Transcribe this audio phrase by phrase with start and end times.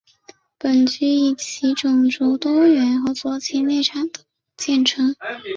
[0.57, 4.09] 本区以其种族多元和左倾立场
[4.57, 5.15] 见称。